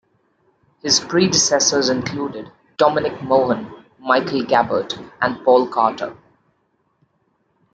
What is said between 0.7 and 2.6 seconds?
His predecessors included